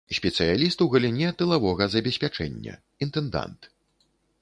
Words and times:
Спецыяліст 0.17 0.81
у 0.85 0.87
галіне 0.93 1.29
тылавога 1.43 1.83
забеспячэння, 1.99 2.73
інтэндант. 3.09 3.73